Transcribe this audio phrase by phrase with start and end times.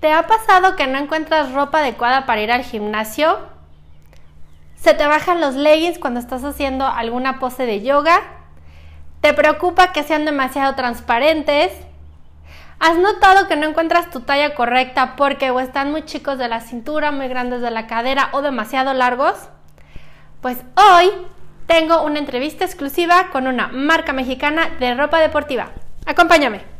[0.00, 3.38] ¿Te ha pasado que no encuentras ropa adecuada para ir al gimnasio?
[4.76, 8.22] ¿Se te bajan los leggings cuando estás haciendo alguna pose de yoga?
[9.20, 11.70] ¿Te preocupa que sean demasiado transparentes?
[12.78, 16.60] ¿Has notado que no encuentras tu talla correcta porque o están muy chicos de la
[16.60, 19.50] cintura, muy grandes de la cadera o demasiado largos?
[20.40, 21.10] Pues hoy
[21.66, 25.72] tengo una entrevista exclusiva con una marca mexicana de ropa deportiva.
[26.06, 26.79] Acompáñame.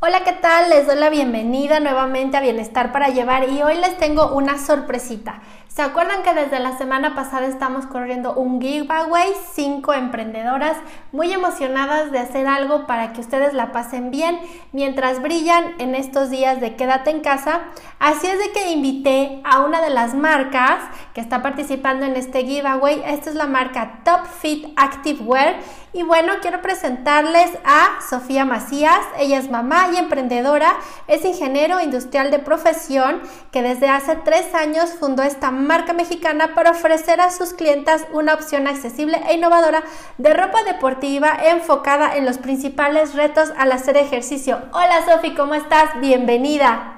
[0.00, 0.70] Hola, ¿qué tal?
[0.70, 5.40] Les doy la bienvenida nuevamente a Bienestar para Llevar y hoy les tengo una sorpresita.
[5.78, 9.32] ¿Se acuerdan que desde la semana pasada estamos corriendo un giveaway?
[9.52, 10.76] Cinco emprendedoras
[11.12, 14.40] muy emocionadas de hacer algo para que ustedes la pasen bien
[14.72, 17.60] mientras brillan en estos días de quédate en casa.
[18.00, 20.80] Así es de que invité a una de las marcas
[21.14, 23.00] que está participando en este giveaway.
[23.06, 25.60] Esta es la marca Top Fit Active Wear.
[25.92, 29.00] Y bueno, quiero presentarles a Sofía Macías.
[29.16, 30.74] Ella es mamá y emprendedora.
[31.06, 36.70] Es ingeniero industrial de profesión que desde hace tres años fundó esta marca mexicana para
[36.70, 39.82] ofrecer a sus clientas una opción accesible e innovadora
[40.16, 44.56] de ropa deportiva enfocada en los principales retos al hacer ejercicio.
[44.72, 46.00] Hola Sofi, ¿cómo estás?
[46.00, 46.94] Bienvenida.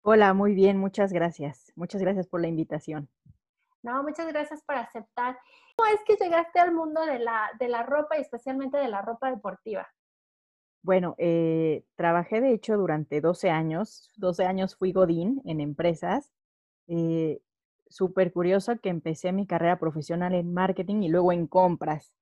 [0.00, 1.70] Hola, muy bien, muchas gracias.
[1.76, 3.10] Muchas gracias por la invitación.
[3.82, 5.38] No, muchas gracias por aceptar.
[5.76, 9.02] ¿Cómo es que llegaste al mundo de la, de la ropa y especialmente de la
[9.02, 9.86] ropa deportiva?
[10.82, 14.10] Bueno, eh, trabajé de hecho durante 12 años.
[14.16, 16.32] 12 años fui Godín en empresas
[16.94, 17.40] eh,
[17.88, 22.14] súper curiosa que empecé mi carrera profesional en marketing y luego en compras.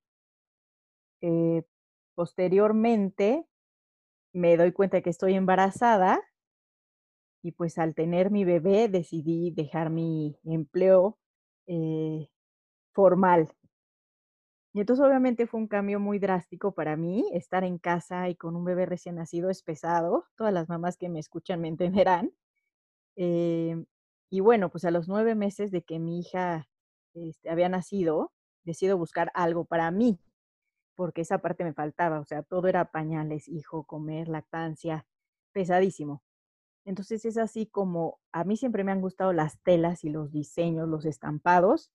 [1.23, 1.65] Eh,
[2.15, 3.47] posteriormente
[4.33, 6.21] me doy cuenta que estoy embarazada
[7.43, 11.19] y pues al tener mi bebé decidí dejar mi empleo
[11.67, 12.29] eh,
[12.93, 13.53] formal.
[14.73, 17.29] Y entonces obviamente fue un cambio muy drástico para mí.
[17.33, 20.27] Estar en casa y con un bebé recién nacido es pesado.
[20.37, 22.31] Todas las mamás que me escuchan me entenderán.
[23.17, 23.85] Eh,
[24.31, 26.69] y bueno, pues a los nueve meses de que mi hija
[27.15, 28.33] este, había nacido,
[28.65, 30.21] decido buscar algo para mí,
[30.95, 35.07] porque esa parte me faltaba, o sea, todo era pañales, hijo, comer, lactancia,
[35.53, 36.23] pesadísimo.
[36.85, 40.89] Entonces es así como a mí siempre me han gustado las telas y los diseños,
[40.89, 41.91] los estampados.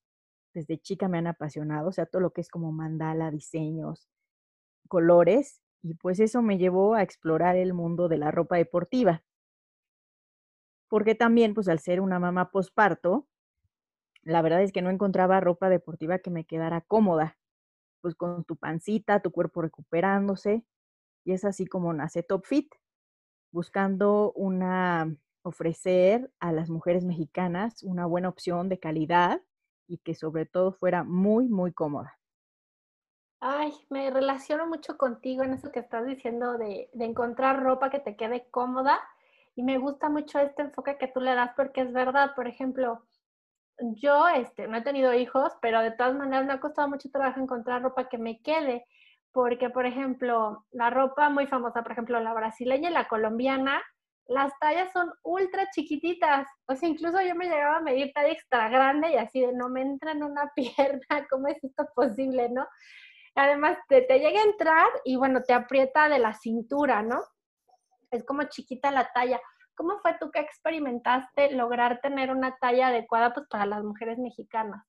[0.53, 4.09] Desde chica me han apasionado, o sea, todo lo que es como mandala, diseños,
[4.89, 9.23] colores, y pues eso me llevó a explorar el mundo de la ropa deportiva
[10.87, 13.27] porque también, pues al ser una mamá posparto,
[14.23, 17.37] la verdad es que no encontraba ropa deportiva que me quedara cómoda,
[18.01, 20.65] pues con tu pancita, tu cuerpo recuperándose,
[21.23, 22.73] y es así como nace Top Fit,
[23.51, 29.41] buscando una ofrecer a las mujeres mexicanas una buena opción de calidad
[29.87, 32.19] y que sobre todo fuera muy, muy cómoda.
[33.39, 37.99] Ay, me relaciono mucho contigo en eso que estás diciendo de, de encontrar ropa que
[37.99, 38.99] te quede cómoda
[39.55, 43.05] y me gusta mucho este enfoque que tú le das porque es verdad, por ejemplo,
[43.79, 47.39] yo este, no he tenido hijos, pero de todas maneras me ha costado mucho trabajo
[47.39, 48.85] encontrar ropa que me quede,
[49.31, 53.81] porque por ejemplo, la ropa muy famosa, por ejemplo, la brasileña y la colombiana,
[54.27, 58.69] las tallas son ultra chiquititas, o sea, incluso yo me llegaba a medir talla extra
[58.69, 62.65] grande y así de no me entra en una pierna, ¿cómo es esto posible, no?
[63.35, 67.21] Además, te, te llega a entrar y bueno, te aprieta de la cintura, ¿no?
[68.11, 69.39] Es como chiquita la talla.
[69.75, 74.85] ¿Cómo fue tú que experimentaste lograr tener una talla adecuada pues, para las mujeres mexicanas?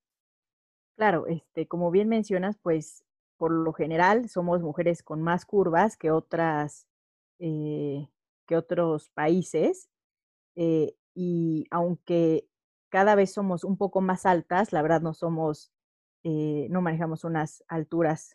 [0.97, 3.05] Claro, este, como bien mencionas, pues
[3.37, 6.87] por lo general somos mujeres con más curvas que otras,
[7.39, 8.09] eh,
[8.47, 9.91] que otros países.
[10.55, 12.49] Eh, y aunque
[12.89, 15.73] cada vez somos un poco más altas, la verdad no somos,
[16.25, 18.35] eh, no manejamos unas alturas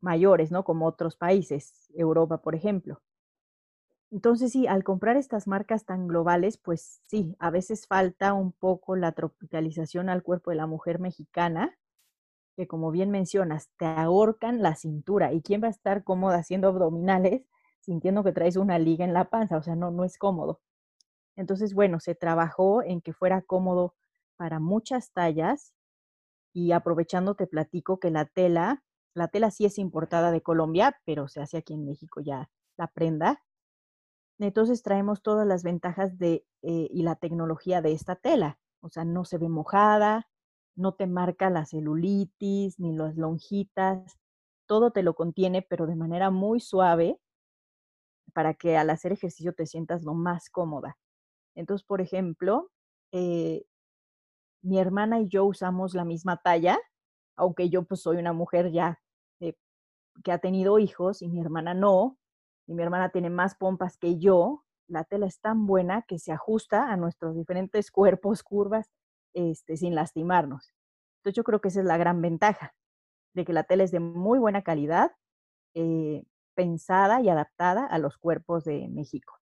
[0.00, 0.64] mayores, ¿no?
[0.64, 3.02] Como otros países, Europa, por ejemplo.
[4.10, 8.96] Entonces, sí, al comprar estas marcas tan globales, pues sí, a veces falta un poco
[8.96, 11.76] la tropicalización al cuerpo de la mujer mexicana,
[12.56, 15.32] que como bien mencionas, te ahorcan la cintura.
[15.32, 17.42] ¿Y quién va a estar cómoda haciendo abdominales
[17.80, 20.60] sintiendo que traes una liga en la panza, o sea, no, no es cómodo.
[21.36, 23.94] Entonces, bueno, se trabajó en que fuera cómodo
[24.36, 25.72] para muchas tallas
[26.52, 28.84] y aprovechando te platico que la tela,
[29.14, 32.88] la tela sí es importada de Colombia, pero se hace aquí en México ya la
[32.88, 33.42] prenda.
[34.38, 38.58] Entonces traemos todas las ventajas de, eh, y la tecnología de esta tela.
[38.80, 40.28] O sea, no se ve mojada,
[40.76, 44.18] no te marca la celulitis ni las lonjitas,
[44.66, 47.18] todo te lo contiene, pero de manera muy suave
[48.32, 50.96] para que al hacer ejercicio te sientas lo más cómoda.
[51.56, 52.70] Entonces, por ejemplo,
[53.12, 53.64] eh,
[54.62, 56.78] mi hermana y yo usamos la misma talla,
[57.36, 59.00] aunque yo pues soy una mujer ya
[59.40, 59.54] eh,
[60.24, 62.17] que ha tenido hijos y mi hermana no,
[62.68, 66.32] y mi hermana tiene más pompas que yo, la tela es tan buena que se
[66.32, 68.92] ajusta a nuestros diferentes cuerpos, curvas,
[69.34, 70.74] este, sin lastimarnos.
[71.18, 72.74] Entonces yo creo que esa es la gran ventaja,
[73.34, 75.12] de que la tela es de muy buena calidad,
[75.74, 76.24] eh,
[76.54, 79.34] pensada y adaptada a los cuerpos de México.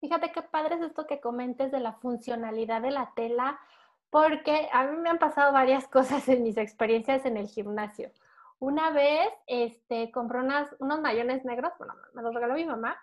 [0.00, 3.58] Fíjate qué padre es esto que comentes de la funcionalidad de la tela,
[4.10, 8.10] porque a mí me han pasado varias cosas en mis experiencias en el gimnasio.
[8.64, 12.96] Una vez este, compré unos mayones negros, bueno, me los regaló mi mamá,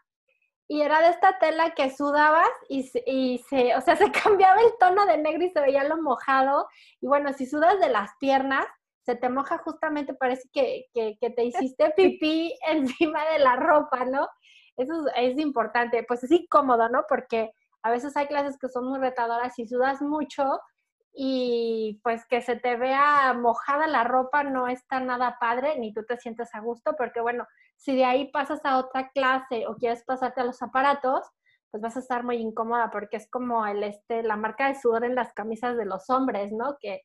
[0.67, 4.71] y era de esta tela que sudabas y, y, se, o sea, se cambiaba el
[4.79, 6.67] tono de negro y se veía lo mojado.
[6.99, 8.65] Y bueno, si sudas de las piernas,
[9.05, 14.03] se te moja justamente, parece que, que, que te hiciste pipí encima de la ropa,
[14.05, 14.27] ¿no?
[14.77, 17.03] Eso es, es, importante, pues es incómodo, ¿no?
[17.07, 17.51] Porque
[17.83, 20.59] a veces hay clases que son muy retadoras y sudas mucho
[21.13, 26.03] y pues que se te vea mojada la ropa no está nada padre, ni tú
[26.05, 30.03] te sientes a gusto, porque bueno, si de ahí pasas a otra clase o quieres
[30.05, 31.27] pasarte a los aparatos,
[31.71, 35.05] pues vas a estar muy incómoda porque es como el este, la marca de sudor
[35.05, 36.77] en las camisas de los hombres, ¿no?
[36.79, 37.01] Que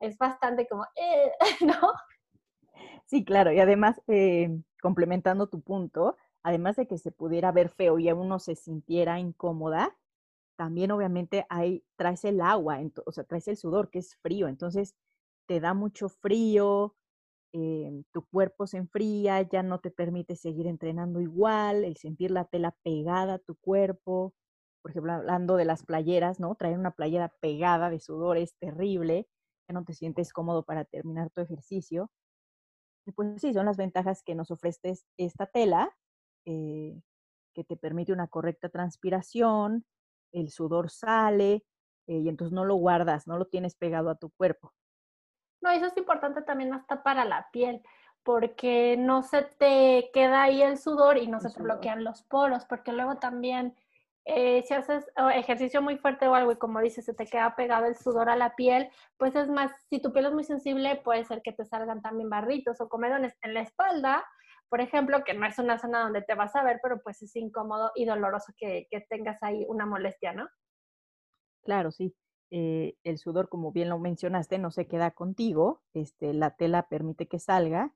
[0.00, 1.92] es bastante como, eh, ¿no?
[3.06, 7.98] Sí, claro, y además, eh, complementando tu punto, además de que se pudiera ver feo
[7.98, 9.96] y a uno se sintiera incómoda,
[10.60, 14.94] también obviamente ahí traes el agua, o sea, traes el sudor que es frío, entonces
[15.48, 16.94] te da mucho frío,
[17.54, 22.44] eh, tu cuerpo se enfría, ya no te permite seguir entrenando igual, el sentir la
[22.44, 24.34] tela pegada a tu cuerpo,
[24.82, 26.54] por ejemplo, hablando de las playeras, ¿no?
[26.56, 29.26] Traer una playera pegada de sudor es terrible,
[29.66, 32.10] ya no te sientes cómodo para terminar tu ejercicio.
[33.06, 35.96] Y pues sí, son las ventajas que nos ofrece esta tela,
[36.44, 37.00] eh,
[37.54, 39.86] que te permite una correcta transpiración,
[40.32, 41.64] el sudor sale
[42.06, 44.72] eh, y entonces no lo guardas, no lo tienes pegado a tu cuerpo.
[45.60, 47.82] No, eso es importante también hasta para la piel,
[48.22, 52.22] porque no se te queda ahí el sudor y no el se te bloquean los
[52.22, 53.74] poros, porque luego también
[54.24, 57.86] eh, si haces ejercicio muy fuerte o algo y como dices, se te queda pegado
[57.86, 61.24] el sudor a la piel, pues es más, si tu piel es muy sensible, puede
[61.24, 64.24] ser que te salgan también barritos o comedones en la espalda,
[64.70, 67.34] por ejemplo, que no es una zona donde te vas a ver, pero pues es
[67.34, 70.48] incómodo y doloroso que, tengas ahí una molestia, ¿no?
[71.62, 72.14] Claro, sí.
[72.52, 77.26] Eh, el sudor, como bien lo mencionaste, no se queda contigo, este, la tela permite
[77.26, 77.92] que salga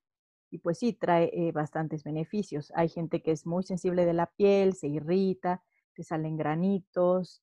[0.50, 2.72] y pues sí, trae eh, bastantes beneficios.
[2.74, 5.62] Hay gente que es muy sensible de la piel, se irrita,
[5.94, 7.42] te salen granitos.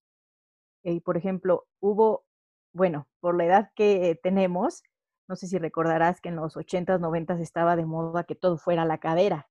[0.83, 2.25] Y por ejemplo, hubo,
[2.73, 4.83] bueno, por la edad que tenemos,
[5.31, 8.83] no sé si recordarás que en los 80s, 90s estaba de moda que todo fuera
[8.83, 9.49] la cadera.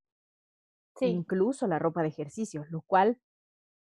[0.95, 1.07] Sí.
[1.07, 3.19] Incluso la ropa de ejercicio, lo cual,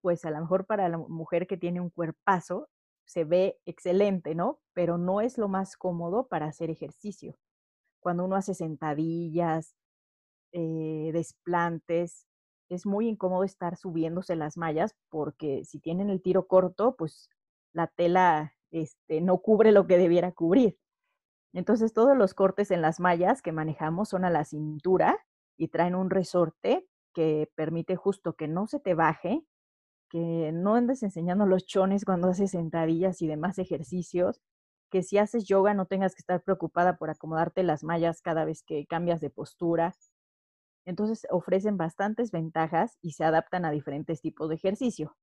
[0.01, 2.69] pues a lo mejor para la mujer que tiene un cuerpazo,
[3.05, 4.61] se ve excelente, ¿no?
[4.73, 7.37] Pero no es lo más cómodo para hacer ejercicio.
[7.99, 9.75] Cuando uno hace sentadillas,
[10.53, 12.25] eh, desplantes,
[12.67, 17.29] es muy incómodo estar subiéndose las mallas porque si tienen el tiro corto, pues
[17.73, 20.79] la tela este, no cubre lo que debiera cubrir.
[21.55, 25.17] Entonces todos los cortes en las mallas que manejamos son a la cintura
[25.57, 29.45] y traen un resorte que permite justo que no se te baje,
[30.09, 34.41] que no andes enseñando los chones cuando haces sentadillas y demás ejercicios,
[34.91, 38.61] que si haces yoga no tengas que estar preocupada por acomodarte las mallas cada vez
[38.63, 39.95] que cambias de postura.
[40.85, 45.15] Entonces ofrecen bastantes ventajas y se adaptan a diferentes tipos de ejercicio.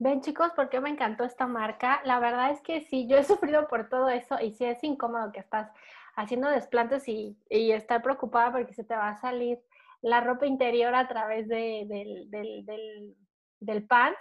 [0.00, 2.00] Ven chicos, ¿por qué me encantó esta marca?
[2.04, 5.30] La verdad es que sí, yo he sufrido por todo eso y sí es incómodo
[5.30, 5.70] que estás
[6.16, 9.58] haciendo desplantes y, y estar preocupada porque se te va a salir
[10.00, 13.14] la ropa interior a través de, del, del, del,
[13.60, 14.18] del pants.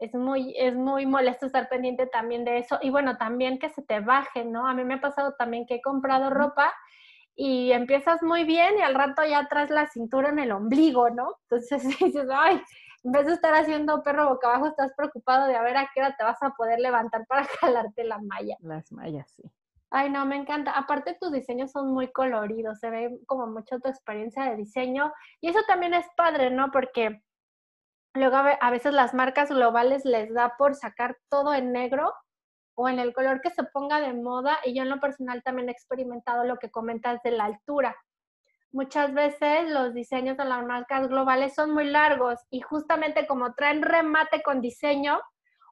[0.00, 2.80] Es muy, es muy molesto estar pendiente también de eso.
[2.82, 4.66] Y bueno, también que se te baje, ¿no?
[4.66, 6.72] A mí me ha pasado también que he comprado ropa
[7.36, 11.36] y empiezas muy bien y al rato ya traes la cintura en el ombligo, ¿no?
[11.42, 12.60] Entonces dices, ay,
[13.02, 16.00] en vez de estar haciendo perro boca abajo, estás preocupado de a ver a qué
[16.00, 18.56] hora te vas a poder levantar para jalarte la malla.
[18.60, 19.42] Las mallas, sí.
[19.92, 20.72] Ay, no, me encanta.
[20.72, 25.12] Aparte, tus diseños son muy coloridos, se ve como mucho tu experiencia de diseño.
[25.40, 26.70] Y eso también es padre, ¿no?
[26.70, 27.22] Porque
[28.14, 32.12] luego a veces las marcas globales les da por sacar todo en negro
[32.76, 34.58] o en el color que se ponga de moda.
[34.64, 37.96] Y yo en lo personal también he experimentado lo que comentas de la altura.
[38.72, 43.82] Muchas veces los diseños de las marcas globales son muy largos y justamente como traen
[43.82, 45.20] remate con diseño,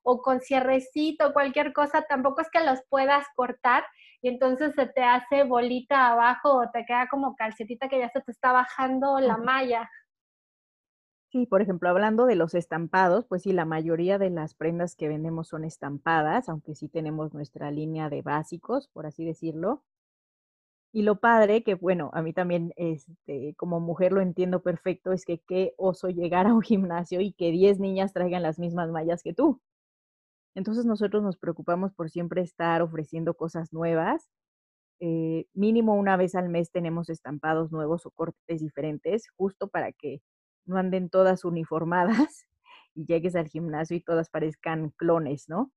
[0.03, 3.85] o con cierrecito, cualquier cosa, tampoco es que los puedas cortar
[4.23, 8.23] y entonces se te hace bolita abajo o te queda como calcetita que ya se
[8.23, 9.89] te está bajando la malla.
[11.31, 15.09] Sí, por ejemplo, hablando de los estampados, pues sí, la mayoría de las prendas que
[15.09, 19.85] vendemos son estampadas, aunque sí tenemos nuestra línea de básicos, por así decirlo.
[20.93, 25.25] Y lo padre, que bueno, a mí también este, como mujer lo entiendo perfecto, es
[25.25, 29.23] que qué oso llegar a un gimnasio y que 10 niñas traigan las mismas mallas
[29.23, 29.61] que tú.
[30.55, 34.29] Entonces nosotros nos preocupamos por siempre estar ofreciendo cosas nuevas.
[35.01, 40.21] Eh, mínimo una vez al mes tenemos estampados nuevos o cortes diferentes, justo para que
[40.67, 42.45] no anden todas uniformadas
[42.95, 45.71] y llegues al gimnasio y todas parezcan clones, ¿no?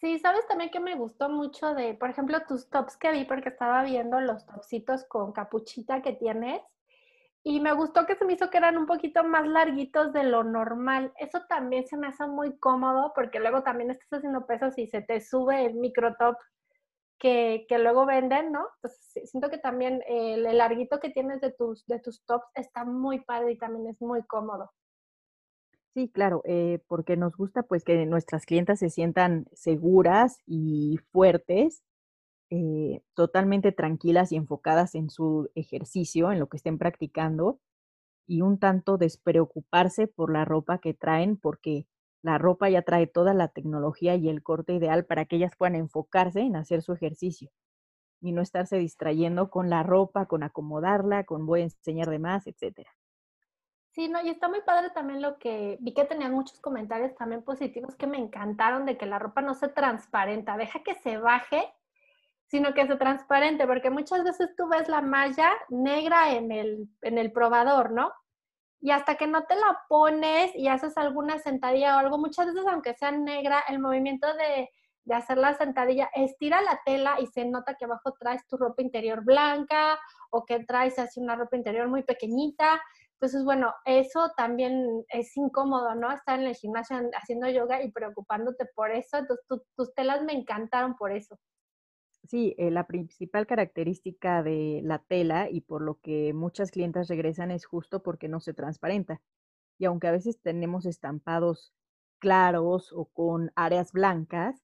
[0.00, 3.48] Sí, sabes también que me gustó mucho de, por ejemplo, tus tops que vi, porque
[3.48, 6.62] estaba viendo los topsitos con capuchita que tienes.
[7.42, 10.44] Y me gustó que se me hizo que eran un poquito más larguitos de lo
[10.44, 11.12] normal.
[11.18, 15.02] Eso también se me hace muy cómodo porque luego también estás haciendo pesos y se
[15.02, 16.36] te sube el micro top
[17.18, 18.68] que, que luego venden, ¿no?
[18.76, 23.20] Entonces siento que también el, larguito que tienes de tus, de tus tops está muy
[23.20, 24.70] padre y también es muy cómodo.
[25.98, 31.82] Sí, claro, eh, porque nos gusta pues que nuestras clientas se sientan seguras y fuertes
[32.50, 37.60] eh, totalmente tranquilas y enfocadas en su ejercicio, en lo que estén practicando,
[38.26, 41.86] y un tanto despreocuparse por la ropa que traen, porque
[42.22, 45.76] la ropa ya trae toda la tecnología y el corte ideal para que ellas puedan
[45.76, 47.50] enfocarse en hacer su ejercicio
[48.20, 52.46] y no estarse distrayendo con la ropa, con acomodarla, con voy a enseñar de más,
[52.48, 52.90] etcétera.
[53.98, 57.42] Sí, no, y está muy padre también lo que vi que tenían muchos comentarios también
[57.42, 61.68] positivos que me encantaron de que la ropa no se transparenta, deja que se baje
[62.46, 67.18] sino que es transparente, porque muchas veces tú ves la malla negra en el, en
[67.18, 68.12] el probador, ¿no?
[68.80, 72.66] Y hasta que no te la pones y haces alguna sentadilla o algo, muchas veces
[72.68, 74.70] aunque sea negra, el movimiento de,
[75.08, 78.80] de hacer la sentadilla estira la tela y se nota que abajo traes tu ropa
[78.80, 79.98] interior blanca
[80.30, 82.80] o que traes así una ropa interior muy pequeñita.
[83.20, 86.12] Entonces, bueno, eso también es incómodo, ¿no?
[86.12, 89.18] Estar en el gimnasio haciendo yoga y preocupándote por eso.
[89.18, 89.44] Entonces,
[89.76, 91.36] tus telas me encantaron por eso.
[92.28, 97.50] Sí, eh, la principal característica de la tela y por lo que muchas clientas regresan
[97.50, 99.20] es justo porque no se transparenta.
[99.78, 101.72] Y aunque a veces tenemos estampados
[102.20, 104.62] claros o con áreas blancas,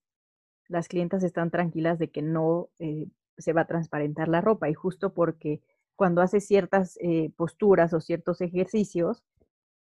[0.68, 4.68] las clientas están tranquilas de que no eh, se va a transparentar la ropa.
[4.68, 5.60] Y justo porque
[5.96, 9.22] cuando haces ciertas eh, posturas o ciertos ejercicios,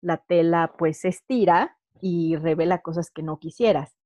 [0.00, 3.96] la tela pues se estira y revela cosas que no quisieras.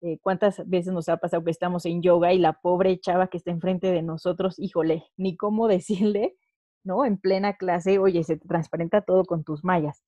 [0.00, 3.38] Eh, ¿Cuántas veces nos ha pasado que estamos en yoga y la pobre chava que
[3.38, 6.36] está enfrente de nosotros, híjole, ni cómo decirle,
[6.84, 7.04] ¿no?
[7.04, 10.02] En plena clase, oye, se transparenta todo con tus mallas.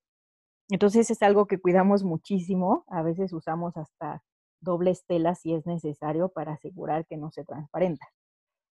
[0.69, 2.85] Entonces es algo que cuidamos muchísimo.
[2.87, 4.23] A veces usamos hasta
[4.61, 8.07] dobles telas si es necesario para asegurar que no se transparenta.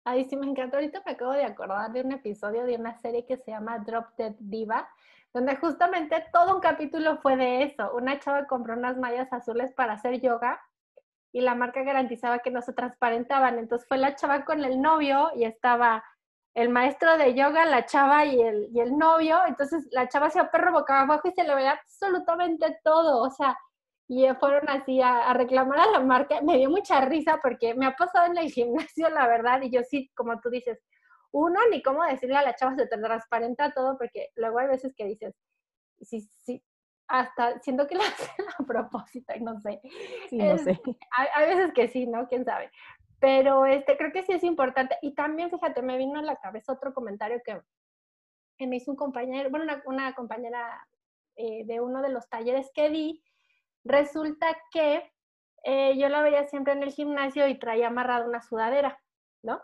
[0.04, 0.76] Ay, sí, me encanta.
[0.76, 4.06] Ahorita me acabo de acordar de un episodio de una serie que se llama Drop
[4.16, 4.88] Dead Diva,
[5.32, 7.92] donde justamente todo un capítulo fue de eso.
[7.94, 10.60] Una chava compró unas mallas azules para hacer yoga
[11.32, 13.58] y la marca garantizaba que no se transparentaban.
[13.58, 16.04] Entonces fue la chava con el novio y estaba
[16.54, 19.38] el maestro de yoga, la chava y el, y el novio.
[19.46, 23.22] Entonces la chava se perro boca abajo y se le veía absolutamente todo.
[23.22, 23.56] O sea,
[24.08, 26.40] y fueron así a, reclamar a la marca.
[26.42, 29.62] Me dio mucha risa porque me ha pasado en el gimnasio, la verdad.
[29.62, 30.78] Y yo sí, como tú dices,
[31.30, 34.94] uno, ni cómo decirle a la chava se te transparenta todo, porque luego hay veces
[34.94, 35.34] que dices,
[36.00, 36.62] si, si,
[37.08, 39.80] hasta siento que lo hacen a propósito, no sé.
[40.28, 40.80] Sí, no sé.
[41.10, 42.26] Hay, veces que sí, ¿no?
[42.28, 42.70] ¿Quién sabe?
[43.20, 44.96] Pero este, creo que sí es importante.
[45.00, 47.60] Y también, fíjate, me vino a la cabeza otro comentario que,
[48.66, 50.86] me hizo un compañero, bueno, una, compañera
[51.34, 53.22] eh, de uno de los talleres que di.
[53.84, 55.12] Resulta que
[55.64, 59.00] eh, yo la veía siempre en el gimnasio y traía amarrada una sudadera,
[59.42, 59.60] ¿no?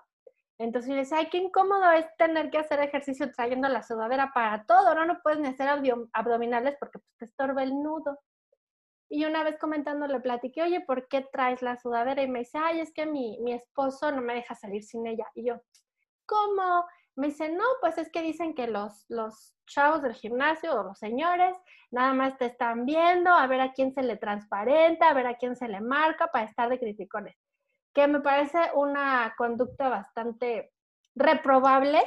[0.59, 4.65] Entonces yo decía, ay, qué incómodo es tener que hacer ejercicio trayendo la sudadera para
[4.65, 5.05] todo, ¿no?
[5.05, 5.69] No puedes ni hacer
[6.13, 8.19] abdominales porque pues, te estorba el nudo.
[9.09, 12.23] Y una vez comentando le platiqué, oye, ¿por qué traes la sudadera?
[12.23, 15.27] Y me dice, ay, es que mi, mi esposo no me deja salir sin ella.
[15.35, 15.61] Y yo,
[16.27, 16.85] ¿cómo?
[17.19, 20.99] Me dice, no, pues es que dicen que los, los chavos del gimnasio o los
[20.99, 21.57] señores
[21.91, 25.37] nada más te están viendo a ver a quién se le transparenta, a ver a
[25.37, 27.37] quién se le marca para estar de criticones
[27.99, 30.73] que me parece una conducta bastante
[31.17, 32.01] reprobable,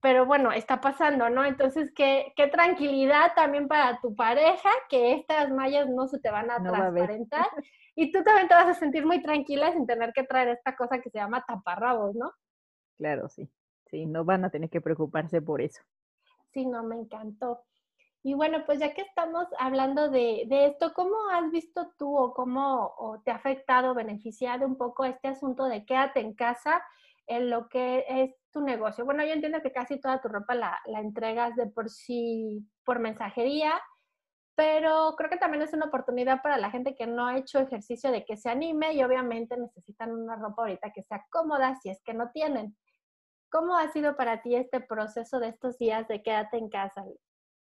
[0.00, 1.44] pero bueno, está pasando, ¿no?
[1.44, 6.48] Entonces, qué, qué tranquilidad también para tu pareja, que estas mallas no se te van
[6.48, 7.46] a transparentar.
[7.96, 11.00] y tú también te vas a sentir muy tranquila sin tener que traer esta cosa
[11.00, 12.30] que se llama taparrabos, ¿no?
[12.98, 13.50] Claro, sí.
[13.92, 15.82] Sí, no van a tener que preocuparse por eso.
[16.54, 17.62] Sí, no, me encantó.
[18.22, 22.32] Y bueno, pues ya que estamos hablando de, de, esto, ¿cómo has visto tú o
[22.32, 26.82] cómo te ha afectado, beneficiado un poco este asunto de quédate en casa
[27.26, 29.04] en lo que es tu negocio?
[29.04, 32.98] Bueno, yo entiendo que casi toda tu ropa la, la entregas de por sí por
[32.98, 33.78] mensajería,
[34.54, 38.10] pero creo que también es una oportunidad para la gente que no ha hecho ejercicio
[38.10, 42.00] de que se anime y obviamente necesitan una ropa ahorita que sea cómoda si es
[42.02, 42.74] que no tienen.
[43.52, 47.04] ¿Cómo ha sido para ti este proceso de estos días de quédate en casa?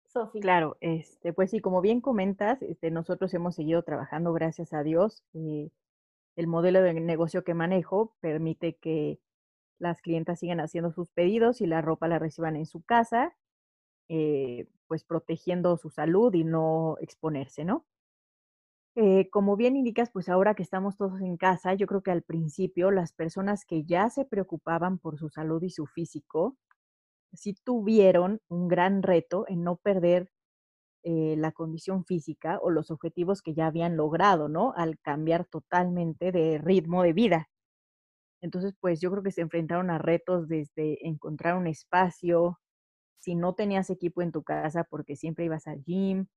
[0.06, 0.40] Sofía.
[0.40, 5.24] Claro, este, pues sí, como bien comentas, este, nosotros hemos seguido trabajando, gracias a Dios.
[5.34, 5.72] Eh,
[6.36, 9.20] el modelo de negocio que manejo permite que
[9.80, 13.36] las clientas sigan haciendo sus pedidos y la ropa la reciban en su casa,
[14.10, 17.84] eh, pues protegiendo su salud y no exponerse, ¿no?
[19.02, 22.22] Eh, como bien indicas, pues ahora que estamos todos en casa, yo creo que al
[22.22, 26.58] principio las personas que ya se preocupaban por su salud y su físico,
[27.34, 30.32] sí tuvieron un gran reto en no perder
[31.04, 34.74] eh, la condición física o los objetivos que ya habían logrado, ¿no?
[34.78, 37.50] Al cambiar totalmente de ritmo de vida.
[38.42, 42.60] Entonces, pues yo creo que se enfrentaron a retos desde encontrar un espacio,
[43.20, 46.28] si no tenías equipo en tu casa porque siempre ibas al gym,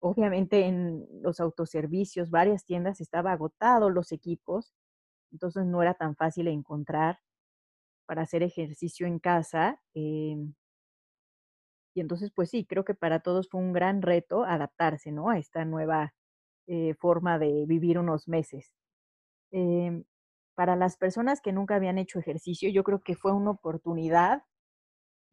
[0.00, 4.74] obviamente en los autoservicios, varias tiendas estaba agotado los equipos,
[5.32, 7.20] entonces no era tan fácil encontrar
[8.06, 9.80] para hacer ejercicio en casa.
[9.94, 10.54] Em,
[11.94, 15.30] y entonces, pues sí, creo que para todos fue un gran reto adaptarse, ¿no?
[15.30, 16.14] A esta nueva
[16.66, 18.74] eh, forma de vivir unos meses.
[19.52, 20.04] Em,
[20.56, 24.44] para las personas que nunca habían hecho ejercicio, yo creo que fue una oportunidad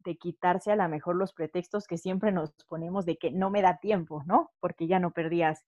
[0.04, 3.62] de quitarse a lo mejor los pretextos que siempre nos ponemos de que no me
[3.62, 4.52] da tiempo, ¿no?
[4.60, 5.64] Porque ya no perdías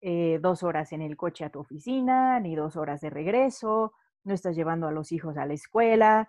[0.00, 3.92] eh, dos horas en el coche a tu oficina, ni dos horas de regreso,
[4.24, 6.28] no estás llevando a los hijos a la escuela,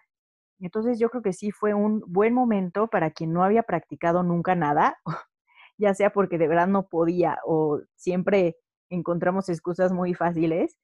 [0.62, 4.56] entonces yo creo que sí fue un buen momento para quien no había practicado nunca
[4.56, 5.00] nada,
[5.78, 8.58] ya sea porque de verdad no podía o siempre
[8.90, 10.78] encontramos excusas muy fáciles,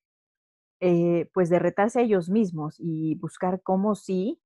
[0.79, 4.39] eh, pues de retarse a ellos mismos y buscar cómo sí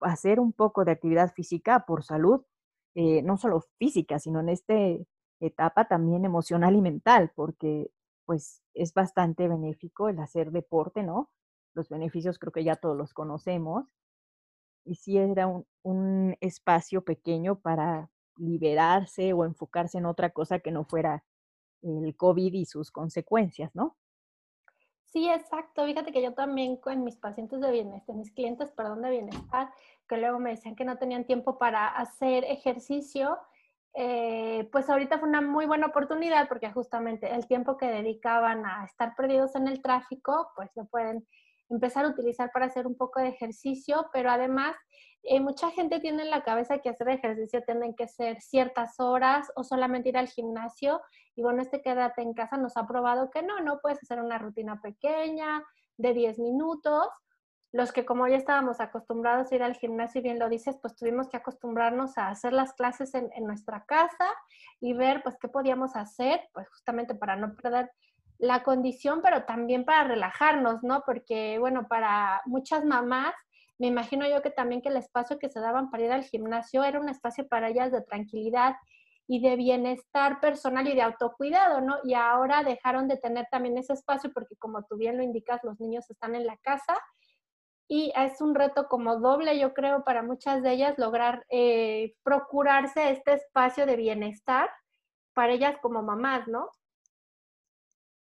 [0.00, 2.42] hacer un poco de actividad física por salud,
[2.94, 4.74] eh, no solo física, sino en esta
[5.40, 7.90] etapa también emocional y mental, porque
[8.24, 11.30] pues es bastante benéfico el hacer deporte, ¿no?
[11.74, 13.86] Los beneficios creo que ya todos los conocemos
[14.84, 15.46] y sí era
[15.82, 21.24] un, espacio pequeño para liberarse o enfocarse en otra cosa que no fuera
[21.82, 23.96] el COVID y sus consecuencias, ¿no?
[25.12, 25.86] Sí, exacto.
[25.86, 29.70] Fíjate que yo también con mis pacientes de bienestar, mis clientes, perdón, de bienestar,
[30.06, 33.38] que luego me decían que no tenían tiempo para hacer ejercicio,
[33.94, 38.84] eh, pues ahorita fue una muy buena oportunidad porque justamente el tiempo que dedicaban a
[38.84, 41.26] estar perdidos en el tráfico, pues lo pueden
[41.70, 44.74] empezar a utilizar para hacer un poco de ejercicio, pero además
[45.22, 49.50] eh, mucha gente tiene en la cabeza que hacer ejercicio tienen que ser ciertas horas
[49.56, 51.00] o solamente ir al gimnasio.
[51.34, 54.38] Y bueno, este quédate en casa nos ha probado que no, no puedes hacer una
[54.38, 55.64] rutina pequeña
[55.96, 57.08] de 10 minutos.
[57.72, 60.96] Los que como ya estábamos acostumbrados a ir al gimnasio, y bien lo dices, pues
[60.96, 64.32] tuvimos que acostumbrarnos a hacer las clases en, en nuestra casa
[64.80, 67.90] y ver pues qué podíamos hacer, pues justamente para no perder
[68.38, 71.02] la condición, pero también para relajarnos, ¿no?
[71.04, 73.34] Porque, bueno, para muchas mamás,
[73.78, 76.84] me imagino yo que también que el espacio que se daban para ir al gimnasio
[76.84, 78.76] era un espacio para ellas de tranquilidad
[79.26, 81.98] y de bienestar personal y de autocuidado, ¿no?
[82.02, 85.78] Y ahora dejaron de tener también ese espacio porque, como tú bien lo indicas, los
[85.80, 86.96] niños están en la casa
[87.88, 93.10] y es un reto como doble, yo creo, para muchas de ellas lograr eh, procurarse
[93.10, 94.70] este espacio de bienestar
[95.34, 96.70] para ellas como mamás, ¿no?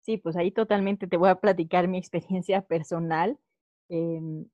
[0.07, 3.40] Sí, pues ahí totalmente te voy a platicar mi experiencia personal.
[3.88, 4.47] Em,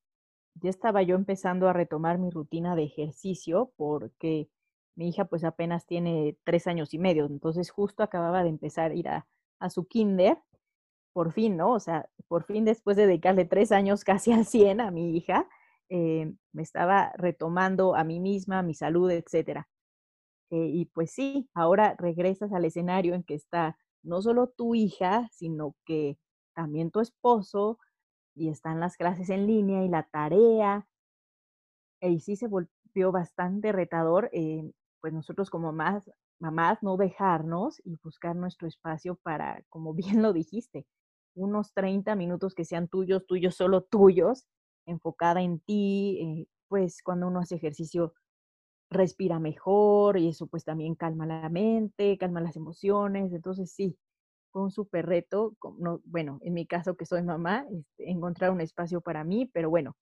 [0.54, 4.48] ya estaba yo empezando a retomar mi rutina de ejercicio porque
[4.96, 8.94] mi hija pues apenas tiene tres años y medio, entonces justo acababa de empezar a
[8.94, 9.26] ir a,
[9.70, 10.38] su kinder,
[11.12, 11.72] por fin, ¿no?
[11.72, 15.48] O sea, por fin después de dedicarle tres años casi al 100 a mi hija,
[15.90, 19.68] eh, me estaba retomando a mí misma, mi salud, etcétera.
[20.50, 25.28] Eh, y pues sí, ahora regresas al escenario en que está no solo tu hija,
[25.32, 26.18] sino que
[26.54, 27.78] también tu esposo,
[28.34, 30.88] y están las clases en línea y la tarea.
[32.00, 36.10] Y sí se volvió bastante retador, eh, pues nosotros como más
[36.42, 40.86] mamás no dejarnos y buscar nuestro espacio para, como bien lo dijiste,
[41.34, 44.44] unos 30 minutos que sean tuyos, tuyos, solo tuyos,
[44.86, 48.14] enfocada en ti, eh, pues cuando uno hace ejercicio
[48.92, 53.98] respira mejor y eso pues también calma la mente, calma las emociones, entonces sí,
[54.50, 55.54] fue un súper reto,
[56.04, 59.96] bueno, en mi caso que soy mamá, este, encontrar un espacio para mí, pero bueno,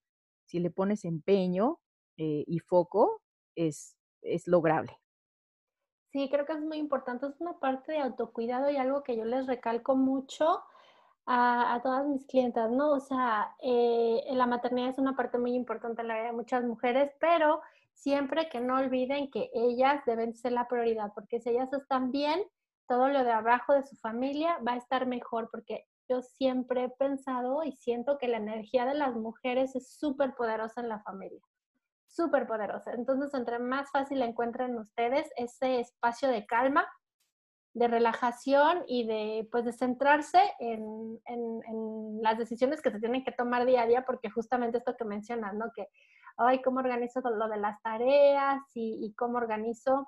[0.44, 1.78] si le pones empeño
[2.16, 3.22] eh, y foco,
[3.54, 4.98] es, es lograble.
[6.12, 9.24] Sí, creo que es muy importante, es una parte de autocuidado y algo que yo
[9.24, 10.60] les recalco mucho
[11.26, 12.90] a, todas mis clientas, ¿no?
[12.90, 16.64] O sea, eh, la maternidad es una parte muy importante en la vida de muchas
[16.64, 17.60] mujeres, pero
[17.94, 22.42] siempre que no olviden que ellas deben ser la prioridad, porque si ellas están bien,
[22.88, 26.88] todo lo de abajo de su familia va a estar mejor, porque yo siempre he
[26.88, 31.40] pensado y siento que la energía de las mujeres es súper poderosa en la familia,
[32.08, 32.92] súper poderosa.
[32.92, 36.84] Entonces, entre más fácil encuentren ustedes ese espacio de calma,
[37.74, 41.20] de relajación y de, pues, de centrarse en,
[42.22, 45.54] las decisiones que se tienen que tomar día a día, porque justamente esto que mencionas,
[45.54, 45.70] ¿no?
[45.74, 45.88] Que,
[46.40, 50.06] ay, ¿cómo organizo lo de las tareas y, y cómo organizo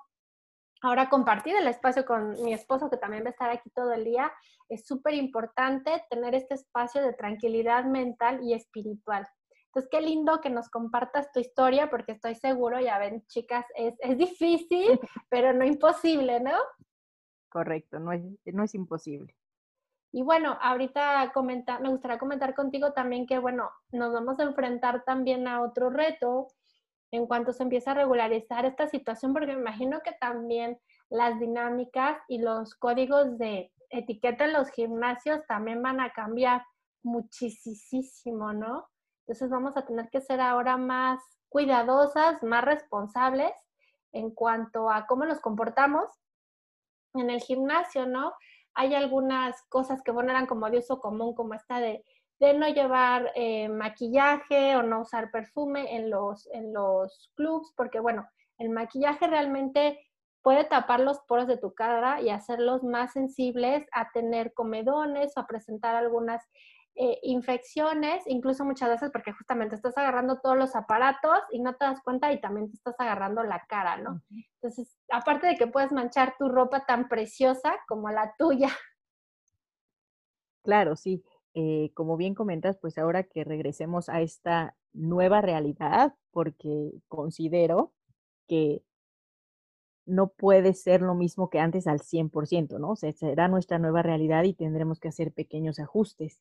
[0.83, 4.03] Ahora compartir el espacio con mi esposo, que también va a estar aquí todo el
[4.03, 4.29] día,
[4.67, 9.25] es súper importante tener este espacio de tranquilidad mental y espiritual.
[9.67, 13.95] Entonces, qué lindo que nos compartas tu historia, porque estoy seguro, ya ven, chicas, es,
[13.99, 16.57] es difícil, pero no imposible, ¿no?
[17.47, 19.33] Correcto, no es, no es imposible.
[20.15, 25.03] Y bueno, ahorita comenta, me gustaría comentar contigo también que, bueno, nos vamos a enfrentar
[25.05, 26.49] también a otro reto,
[27.11, 32.19] en cuanto se empieza a regularizar esta situación, porque me imagino que también las dinámicas
[32.27, 36.63] y los códigos de etiqueta en los gimnasios también van a cambiar
[37.01, 38.87] muchísimo, ¿no?
[39.21, 43.51] Entonces vamos a tener que ser ahora más cuidadosas, más responsables
[44.11, 46.07] en cuanto a cómo nos comportamos
[47.15, 48.33] en el gimnasio, ¿no?
[48.75, 52.03] Hay algunas cosas que, bueno, eran como de uso común, como esta de
[52.43, 58.01] de no llevar eh, maquillaje o no usar perfume en los, en los clubs, porque
[58.01, 59.97] bueno, el maquillaje realmente
[60.41, 65.39] puede tapar los poros de tu cara y hacerlos más sensibles a tener comedones o
[65.39, 66.43] a presentar algunas
[66.95, 71.85] eh, infecciones, incluso muchas veces porque justamente estás agarrando todos los aparatos y no te
[71.85, 74.21] das cuenta y también te estás agarrando la cara, ¿no?
[74.61, 78.69] Entonces, aparte de que puedes manchar tu ropa tan preciosa como la tuya.
[80.65, 81.21] Claro, sí.
[81.55, 87.91] Eh, como bien comentas, pues ahora que regresemos a esta nueva realidad, porque considero
[88.47, 88.81] que
[90.05, 92.91] no puede ser lo mismo que antes al 100%, ¿no?
[92.91, 96.39] O sea, será nuestra nueva realidad y tendremos que hacer pequeños ajustes.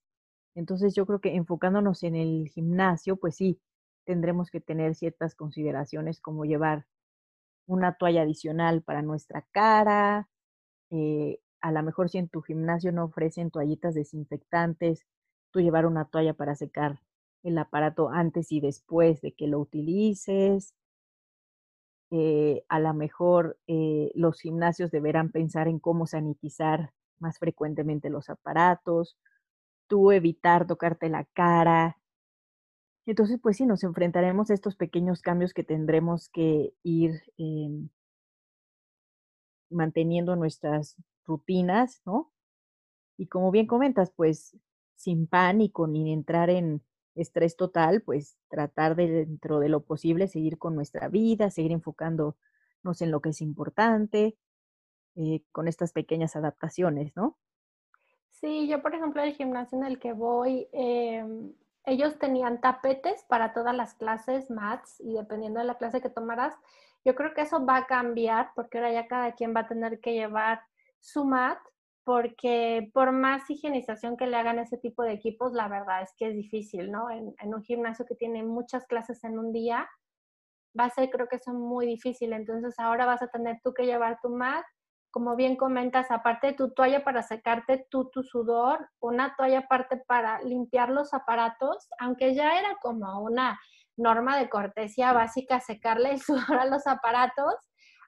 [0.55, 3.61] Entonces yo creo que enfocándonos en el gimnasio, pues sí,
[4.05, 6.87] tendremos que tener ciertas consideraciones como llevar
[7.67, 10.29] una toalla adicional para nuestra cara,
[10.91, 15.07] eh, a lo mejor si en tu gimnasio no ofrecen toallitas desinfectantes,
[15.53, 17.01] tú llevar una toalla para secar
[17.43, 20.75] el aparato antes y después de que lo utilices.
[22.11, 28.29] Eh, a lo mejor eh, los gimnasios deberán pensar en cómo sanitizar más frecuentemente los
[28.29, 29.17] aparatos,
[29.88, 31.99] tú evitar tocarte la cara.
[33.07, 37.88] Entonces, pues sí, nos enfrentaremos a estos pequeños cambios que tendremos que ir em
[39.71, 42.31] manteniendo nuestras rutinas, ¿no?
[43.18, 44.57] Y como bien comentas, pues
[44.97, 46.83] sin pánico ni entrar en
[47.14, 52.37] estrés total, pues tratar de dentro de lo posible seguir con nuestra vida, seguir enfocándonos
[53.01, 54.37] en lo que es importante,
[55.16, 57.38] eh, con estas pequeñas adaptaciones, ¿no?
[58.33, 61.53] Sí, yo por ejemplo el gimnasio en el que voy, em,
[61.85, 66.55] ellos tenían tapetes para todas las clases, mats, y dependiendo de la clase que tomaras,
[67.05, 70.01] yo creo que eso va a cambiar porque ahora ya cada quien va a tener
[70.01, 70.62] que llevar
[71.01, 71.59] su mat
[72.05, 76.29] porque por más higienización que le hagan ese tipo de equipos, la verdad es que
[76.29, 77.11] es difícil, ¿no?
[77.11, 79.88] En, un gimnasio que tiene muchas clases en un día,
[80.79, 82.33] va a ser creo que eso muy difícil.
[82.33, 84.64] Entonces ahora vas a tener tú que llevar tu mat,
[85.12, 89.98] como bien comentas, aparte de tu toalla para secarte tú tu sudor, una toalla aparte
[89.98, 93.61] para limpiar los aparatos, aunque ya era como una
[93.96, 97.55] norma de cortesía básica secarle el sudor a los aparatos.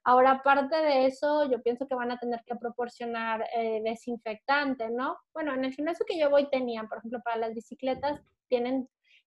[0.03, 5.17] Ahora, aparte de eso, yo pienso que van a tener que proporcionar eh, desinfectante, ¿no?
[5.33, 8.89] Bueno, en el gimnasio que yo voy tenían, por ejemplo, para las bicicletas, tienen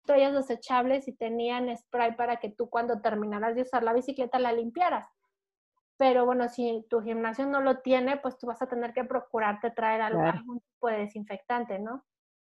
[0.06, 4.52] toallas desechables y tenían spray para que tú cuando terminaras de usar la bicicleta la
[4.52, 5.08] limpiaras.
[6.00, 9.70] Pero bueno, si tu gimnasio no lo tiene, pues tú vas a tener que procurarte
[9.70, 12.06] traer algún tipo de desinfectante, ¿no?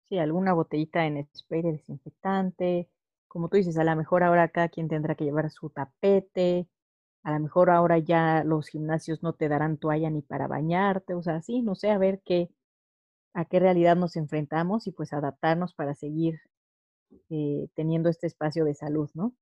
[0.09, 2.89] Sí, alguna botellita en spray de desinfectante,
[3.29, 6.71] como tú dices, a lo mejor ahora cada quien tendrá que llevar su tapete,
[7.23, 11.23] a lo mejor ahora ya los gimnasios no te darán toalla ni para bañarte, o
[11.23, 12.49] sea, sí, no sé, a ver qué,
[13.35, 16.41] a qué realidad nos enfrentamos y pues adaptarnos para seguir
[17.29, 19.35] eh, teniendo este espacio de salud, ¿no?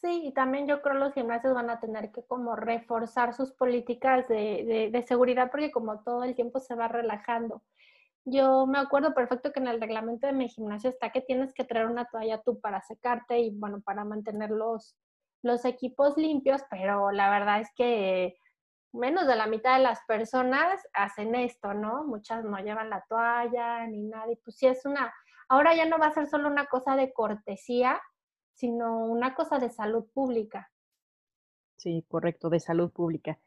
[0.00, 4.28] Sí, y también yo creo los gimnasios van a tener que como reforzar sus políticas
[4.28, 7.62] de, de, seguridad porque como todo el tiempo se va relajando.
[8.24, 11.64] Yo me acuerdo perfecto que en el reglamento de mi gimnasio está que tienes que
[11.64, 14.96] traer una toalla tú para secarte y bueno, para mantener los,
[15.42, 18.38] los equipos limpios, pero la verdad es que
[18.92, 22.04] menos de la mitad de las personas hacen esto, ¿no?
[22.04, 24.30] Muchas no llevan la toalla ni nada.
[24.30, 25.12] Y pues sí es una,
[25.48, 28.00] ahora ya no va a ser solo una cosa de cortesía,
[28.58, 30.72] sino una cosa de salud pública.
[31.76, 33.38] Sí, correcto, de salud pública.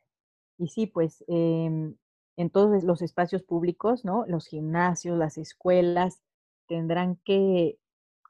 [0.58, 1.96] Y sí, pues em,
[2.38, 4.26] en todos los espacios públicos, ¿no?
[4.28, 6.22] Los gimnasios, las escuelas,
[6.66, 7.78] tendrán que,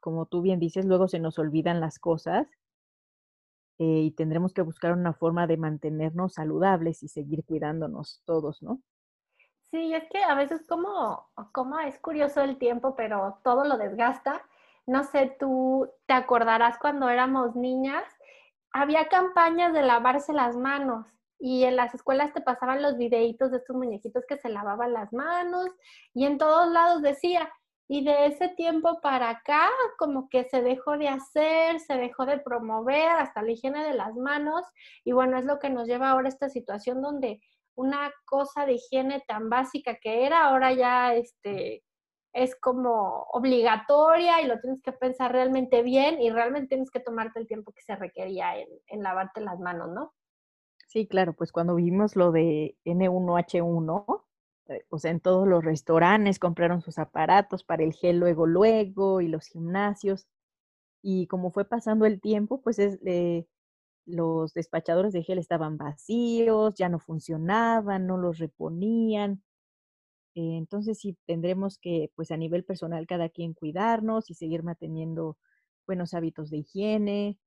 [0.00, 2.48] como tú bien dices, luego se nos olvidan las cosas
[3.78, 8.80] eh, y tendremos que buscar una forma de mantenernos saludables y seguir cuidándonos todos, ¿no?
[9.70, 14.42] Sí, es que a veces como, como es curioso el tiempo, pero todo lo desgasta.
[14.86, 18.04] No sé, tú te acordarás cuando éramos niñas,
[18.72, 21.06] había campañas de lavarse las manos
[21.38, 25.12] y en las escuelas te pasaban los videitos de estos muñequitos que se lavaban las
[25.12, 25.68] manos
[26.14, 27.50] y en todos lados decía,
[27.88, 29.68] y de ese tiempo para acá,
[29.98, 34.14] como que se dejó de hacer, se dejó de promover hasta la higiene de las
[34.14, 34.64] manos.
[35.04, 37.42] Y bueno, es lo que nos lleva ahora a esta situación donde
[37.74, 41.82] una cosa de higiene tan básica que era, ahora ya este,
[42.32, 47.40] es como obligatoria y lo tienes que pensar realmente bien y realmente tienes que tomarte
[47.40, 50.14] el tiempo que se requería en, en lavarte las manos, ¿no?
[50.86, 54.24] Sí, claro, pues cuando vimos lo de N1H1,
[54.68, 59.20] eh, o sea, en todos los restaurantes compraron sus aparatos para el gel luego, luego,
[59.20, 60.26] y los gimnasios.
[61.02, 63.46] Y como fue pasando el tiempo, pues es, eh,
[64.06, 69.42] los despachadores de gel estaban vacíos, ya no funcionaban, no los reponían.
[70.34, 75.38] Eh, entonces sí tendremos que, pues a nivel personal, cada quien cuidarnos y seguir manteniendo
[75.86, 77.38] buenos hábitos de higiene.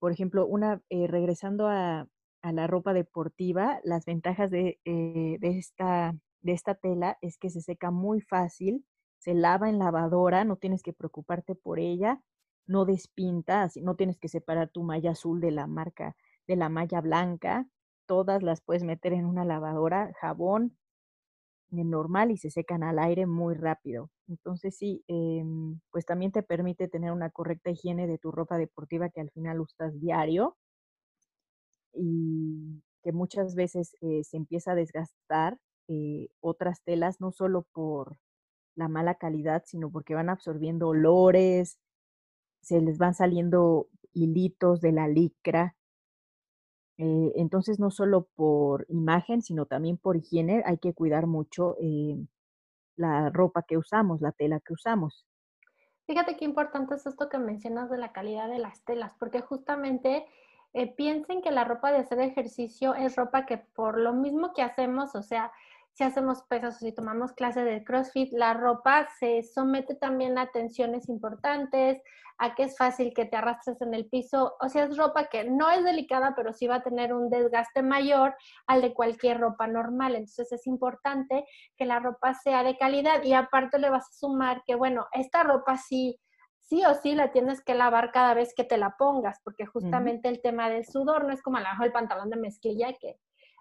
[0.00, 2.08] por ejemplo, una, regresando a,
[2.42, 7.50] a la ropa deportiva, las ventajas de, eh, de, esta, de esta tela es que
[7.50, 8.84] se seca muy fácil,
[9.18, 12.22] se lava en lavadora, no tienes que preocuparte por ella,
[12.66, 17.00] no despinta, no tienes que separar tu malla azul de la marca, de la malla
[17.00, 17.66] blanca,
[18.06, 20.76] todas las puedes meter en una lavadora, jabón
[21.70, 24.10] normal y se secan al aire muy rápido.
[24.28, 29.10] Entonces sí, em, pues también te permite tener una correcta higiene de tu ropa deportiva
[29.10, 30.56] que al final usas diario
[31.94, 38.16] y que muchas veces eh, se empieza a desgastar eh, otras telas, no solo por
[38.76, 41.78] la mala calidad, sino porque van absorbiendo olores,
[42.62, 45.76] se les van saliendo hilitos de la licra.
[46.98, 51.76] Eh, entonces, no solo por imagen, sino también por higiene, hay que cuidar mucho
[52.96, 55.24] la ropa que usamos, la tela que usamos.
[56.06, 60.26] Fíjate qué importante es esto que mencionas de la calidad de las telas, porque justamente
[60.72, 64.62] eh, piensen que la ropa de hacer ejercicio es ropa que por lo mismo que
[64.62, 65.52] hacemos, o sea,
[65.98, 70.46] si hacemos pesas o si tomamos clases de CrossFit, la ropa se somete también a
[70.52, 72.00] tensiones importantes,
[72.38, 75.50] a que es fácil que te arrastres en el piso, o sea, es ropa que
[75.50, 78.36] no es delicada, pero sí va a tener un desgaste mayor
[78.68, 80.14] al de cualquier ropa normal.
[80.14, 81.44] Entonces es importante
[81.76, 85.42] que la ropa sea de calidad y aparte le vas a sumar que, bueno, esta
[85.42, 86.16] ropa sí
[86.60, 90.28] sí o sí la tienes que lavar cada vez que te la pongas, porque justamente
[90.28, 93.16] el tema del sudor no es como abajo el pantalón de mezclilla que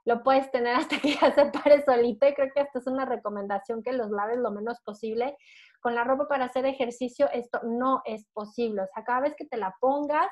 [0.07, 3.03] lo puedes tener hasta que ya se pare solito y creo que esta es una
[3.03, 5.35] recomendación que los laves lo menos posible.
[5.81, 9.45] Con la ropa para hacer ejercicio esto no es posible, o sea, cada vez que
[9.45, 10.27] te la pongas,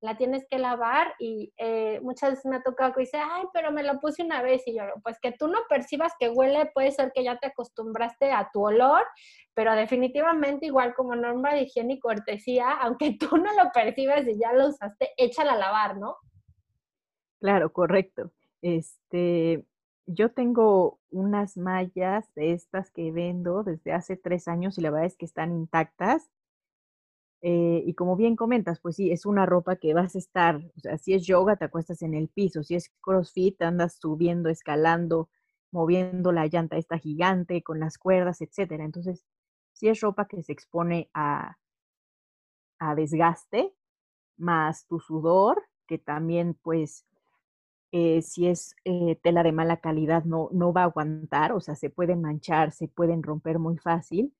[0.00, 3.70] la tienes que lavar y eh, muchas veces me ha tocado que dice, ay, pero
[3.70, 6.90] me lo puse una vez y yo, pues que tú no percibas que huele, puede
[6.90, 9.06] ser que ya te acostumbraste a tu olor,
[9.54, 14.40] pero definitivamente igual como norma de higiene y cortesía, aunque tú no lo percibas y
[14.40, 16.16] ya lo usaste, échala a lavar, ¿no?
[17.40, 18.32] Claro, correcto.
[18.62, 19.66] Este,
[20.06, 25.06] yo tengo unas mallas de estas que vendo desde hace tres años y la verdad
[25.06, 26.30] es que están intactas
[27.42, 30.80] eh, y como bien comentas, pues sí, es una ropa que vas a estar, o
[30.80, 35.30] sea, si es yoga, te acuestas en el piso, si es CrossFit, andas subiendo, escalando,
[35.72, 38.84] moviendo la llanta esta gigante con las cuerdas, etcétera.
[38.84, 39.24] Entonces,
[39.72, 41.56] si es ropa que se expone a,
[42.78, 43.74] a desgaste,
[44.38, 47.06] más tu sudor, que también, pues,
[47.92, 51.74] eh, si es eh, tela de mala calidad, no, no va a aguantar, o sea,
[51.76, 54.34] se pueden manchar, se pueden romper muy fácil.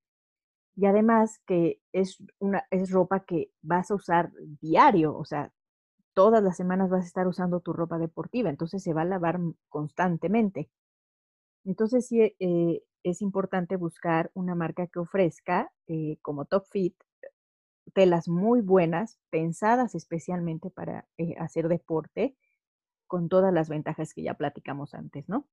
[0.76, 5.52] Y además que es, una, es ropa que vas a usar diario, o sea,
[6.14, 9.40] todas las semanas vas a estar usando tu ropa deportiva, entonces se va a lavar
[9.68, 10.70] constantemente.
[11.64, 16.94] Entonces sí, eh, es importante buscar una marca que ofrezca, eh, como Top Fit,
[17.94, 21.06] telas muy buenas, pensadas especialmente para
[21.38, 22.36] hacer deporte,
[23.10, 25.48] con todas las ventajas que ya platicamos antes, ¿no?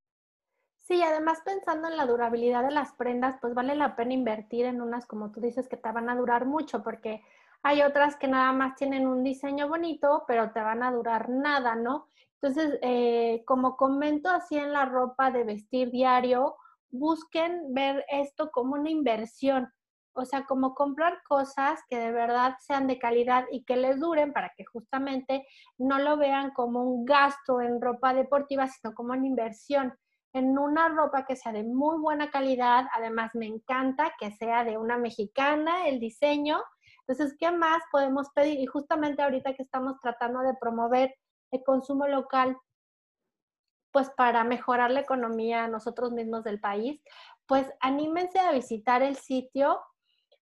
[0.77, 4.79] Sí, además pensando en la durabilidad de las prendas, pues vale la pena invertir en
[4.79, 7.23] unas, como tú dices, que te van a durar mucho, porque
[7.63, 11.73] hay otras que nada más tienen un diseño bonito, pero te van a durar nada,
[11.75, 12.07] ¿no?
[12.39, 16.55] Entonces, eh, como comento así en la ropa de vestir diario,
[16.91, 19.73] busquen ver esto como una inversión.
[20.17, 24.33] O sea, como comprar cosas que de verdad sean de calidad y que les duren
[24.33, 29.27] para que justamente no lo vean como un gasto en ropa deportiva, sino como una
[29.27, 29.93] inversión
[30.33, 32.85] en una ropa que sea de muy buena calidad.
[32.95, 36.63] Además, me encanta que sea de una mexicana el diseño.
[37.07, 38.59] Entonces, ¿qué más podemos pedir?
[38.59, 41.13] Y justamente ahorita que estamos tratando de promover
[41.51, 42.57] el consumo local,
[43.91, 47.01] pues para mejorar la economía nosotros mismos del país,
[47.45, 49.79] pues anímense a visitar el sitio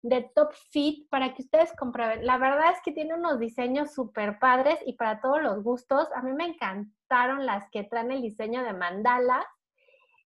[0.04, 2.26] de Top Fit para que ustedes comprueben.
[2.26, 6.08] La verdad es que tiene unos diseños súper padres y para todos los gustos.
[6.14, 9.46] A mí me encantaron las que traen el diseño de mandala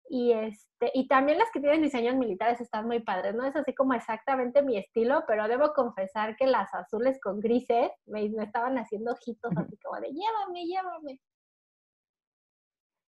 [0.09, 3.35] y este y también las que tienen diseños militares están muy padres.
[3.35, 7.91] No es así como exactamente mi estilo, pero debo confesar que las azules con grises
[8.07, 11.21] me, me estaban haciendo ojitos así como de llévame, llévame.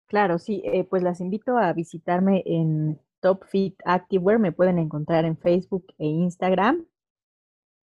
[0.09, 5.25] Claro, sí, eh, pues las invito a visitarme en Top Fit Activewear, me pueden encontrar
[5.25, 6.87] en Facebook e Instagram.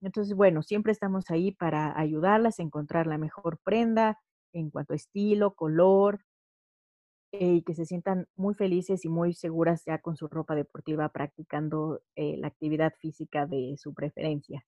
[0.00, 4.18] Entonces, bueno, siempre estamos ahí para ayudarlas a encontrar la mejor prenda
[4.54, 6.20] en cuanto a estilo, color,
[7.32, 12.00] y que se sientan muy felices y muy seguras ya con su ropa deportiva practicando
[12.16, 14.64] la actividad física de su preferencia.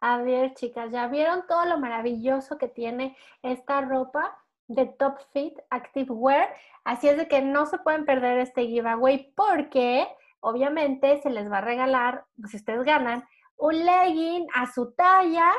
[0.00, 4.36] A ver, chicas, ¿ya vieron todo lo maravilloso que tiene esta ropa
[4.68, 6.54] de Top Fit Active Wear?
[6.84, 10.06] Así es de que no se pueden perder este giveaway porque
[10.40, 13.24] obviamente se les va a regalar, pues, si ustedes ganan,
[13.56, 15.50] un legging a su talla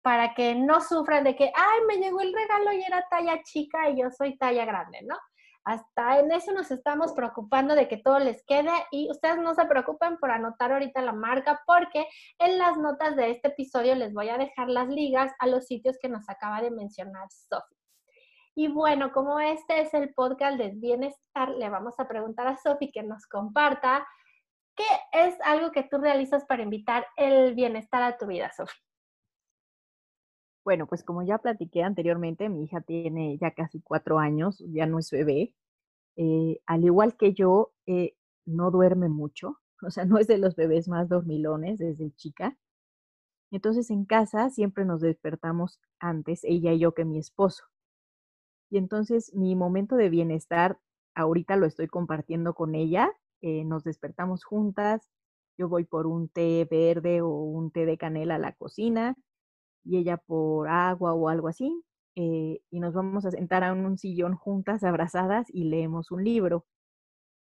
[0.00, 3.90] para que no sufran de que, ay, me llegó el regalo y era talla chica
[3.90, 5.16] y yo soy talla grande, ¿no?
[5.64, 9.64] Hasta en eso nos estamos preocupando de que todo les quede y ustedes no se
[9.66, 12.06] preocupen por anotar ahorita la marca porque
[12.38, 15.98] en las notas de este episodio les voy a dejar las ligas a los sitios
[16.02, 17.76] que nos acaba de mencionar Sofi.
[18.54, 22.90] Y bueno, como este es el podcast del bienestar, le vamos a preguntar a Sofi
[22.90, 24.06] que nos comparta
[24.74, 28.74] qué es algo que tú realizas para invitar el bienestar a tu vida, Sofi.
[30.64, 34.98] Bueno, pues como ya platiqué anteriormente, mi hija tiene ya casi cuatro años, ya no
[34.98, 35.54] es bebé.
[36.16, 40.56] Eh, al igual que yo, eh, no duerme mucho, o sea, no es de los
[40.56, 42.56] bebés más dormilones desde chica.
[43.52, 47.64] Entonces en casa siempre nos despertamos antes, ella y yo, que mi esposo.
[48.70, 50.78] Y entonces mi momento de bienestar,
[51.14, 55.08] ahorita lo estoy compartiendo con ella, eh, nos despertamos juntas,
[55.58, 59.16] yo voy por un té verde o un té de canela a la cocina,
[59.84, 61.84] y ella por agua o algo así,
[62.16, 66.66] eh, y nos vamos a sentar en un sillón juntas, abrazadas, y leemos un libro.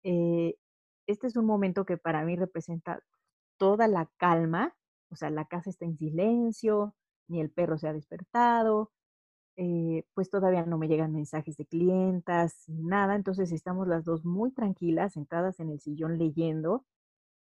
[0.04, 0.56] Eh,
[1.08, 3.00] este es un momento que para mí representa
[3.58, 4.76] toda la calma,
[5.12, 6.95] o sea, la casa está en silencio,
[7.28, 8.91] ni el perro se ha despertado,
[9.58, 14.52] eh, pues todavía no me llegan mensajes de clientas, nada, entonces estamos las dos muy
[14.52, 16.86] tranquilas, sentadas en el sillón leyendo,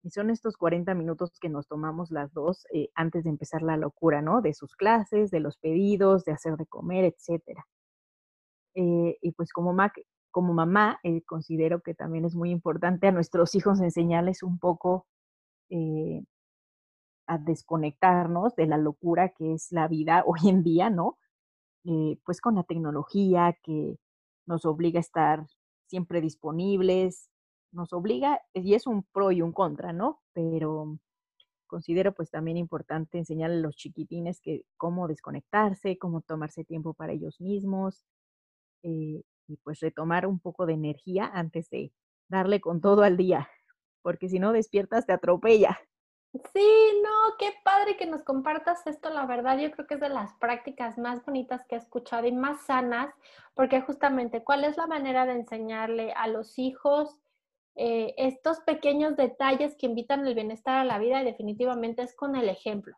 [0.06, 3.76] y son estos 40 minutos que nos tomamos las dos eh, antes de empezar la
[3.76, 4.42] locura, ¿no?
[4.42, 7.66] De sus clases, de los pedidos, de hacer de comer, etcétera.
[8.76, 9.76] Eh, y pues como,
[10.30, 15.08] como mamá, eh, considero que también es muy importante a nuestros hijos enseñarles un poco
[17.28, 21.18] a desconectarnos de la locura que es la vida hoy en día, ¿no?
[22.24, 23.98] pues con la tecnología que
[24.48, 25.46] nos obliga a estar
[25.88, 27.30] siempre disponibles,
[27.76, 30.22] nos obliga, y es un pro y un contra, ¿no?
[30.34, 30.98] Pero
[31.68, 37.14] considero pues también importante enseñarle a los chiquitines que cómo desconectarse, cómo tomarse tiempo para
[37.14, 38.06] ellos mismos
[38.84, 41.92] eh, y pues retomar un poco de energía antes de
[42.30, 43.50] darle con todo al día,
[44.02, 45.78] porque si no despiertas te atropella.
[46.54, 50.10] Sí, no, qué padre que nos compartas esto, la verdad, yo creo que es de
[50.10, 53.14] las prácticas más bonitas que he escuchado y más sanas,
[53.54, 57.18] porque justamente, ¿cuál es la manera de enseñarle a los hijos
[57.76, 62.50] eh, estos pequeños detalles que invitan el bienestar a la vida definitivamente es con el
[62.50, 62.96] ejemplo?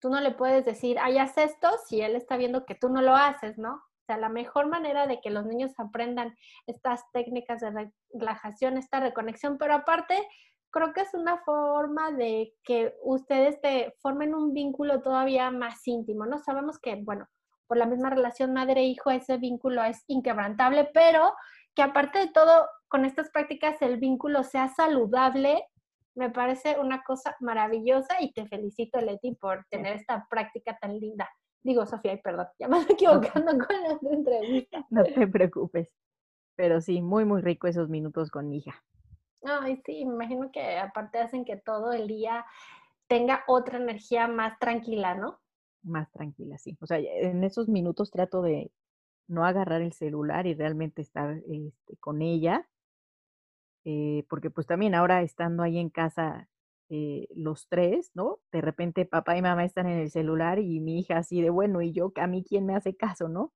[0.00, 3.02] Tú no le puedes decir, ay, haz esto si él está viendo que tú no
[3.02, 3.74] lo haces, ¿no?
[3.74, 6.36] O sea, la mejor manera de que los niños aprendan
[6.66, 10.16] estas técnicas de relajación, esta reconexión, pero aparte
[10.70, 16.26] creo que es una forma de que ustedes te formen un vínculo todavía más íntimo,
[16.26, 16.38] ¿no?
[16.38, 17.26] Sabemos que, bueno,
[17.66, 21.32] por la misma relación madre-hijo, ese vínculo es inquebrantable, pero
[21.74, 25.62] que aparte de todo, con estas prácticas el vínculo sea saludable,
[26.14, 31.28] me parece una cosa maravillosa y te felicito, Leti, por tener esta práctica tan linda.
[31.62, 34.86] Digo, Sofía, perdón, ya me estoy equivocando con la entrevista.
[34.88, 35.94] No te preocupes,
[36.54, 38.82] pero sí, muy, muy rico esos minutos con mi hija.
[39.42, 42.46] Ay, sí, me imagino que aparte hacen que todo el día
[43.08, 45.38] tenga otra energía más tranquila, ¿no?
[45.82, 46.78] Más tranquila, sí.
[46.80, 48.72] O sea, en esos minutos trato de
[49.28, 52.66] no agarrar el celular y realmente estar este, con ella,
[53.86, 56.48] eh, porque pues también ahora estando ahí en casa
[56.88, 58.40] eh, los tres, ¿no?
[58.50, 61.80] De repente papá y mamá están en el celular y mi hija así de bueno,
[61.82, 63.52] y yo, a mí quién me hace caso, ¿no?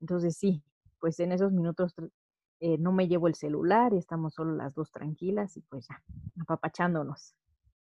[0.00, 0.62] Entonces sí,
[1.00, 1.94] pues en esos minutos
[2.60, 6.02] eh, no me llevo el celular y estamos solo las dos tranquilas y pues ya,
[6.40, 7.34] apapachándonos.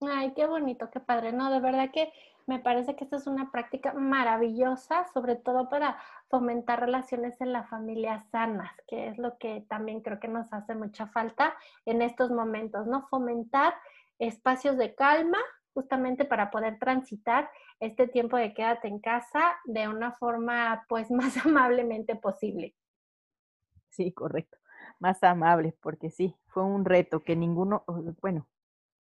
[0.02, 1.32] Ay, qué bonito, qué padre.
[1.32, 2.10] No, de verdad que
[2.46, 5.98] me parece que esta es una práctica maravillosa, sobre todo para
[6.28, 10.74] fomentar relaciones en la familia sanas, que es lo que también creo que nos hace
[10.74, 13.08] mucha falta en estos momentos, ¿no?
[13.08, 13.74] Fomentar
[14.18, 15.38] espacios de calma,
[15.74, 21.36] justamente para poder transitar este tiempo de quédate en casa de una forma pues más
[21.44, 22.74] amablemente posible.
[23.90, 24.56] Sí, correcto
[24.98, 27.84] más amables, porque sí, fue un reto que ninguno,
[28.20, 28.46] bueno,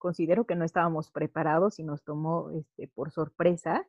[0.03, 3.87] considero que no estábamos preparados y nos tomó este, por sorpresa,